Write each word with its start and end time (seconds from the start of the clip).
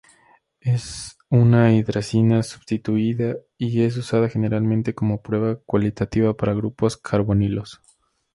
Es 0.61 1.19
una 1.29 1.75
hidrazina 1.75 2.41
substituida 2.41 3.35
y 3.59 3.83
es 3.83 3.97
usada 3.97 4.29
generalmente 4.29 4.95
como 4.95 5.21
prueba 5.21 5.57
cualitativa 5.57 6.35
para 6.35 6.55
grupos 6.55 6.97
carbonilos. 6.97 7.83